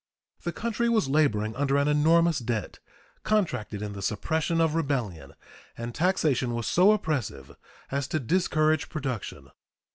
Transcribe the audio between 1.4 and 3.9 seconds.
under an enormous debt, contracted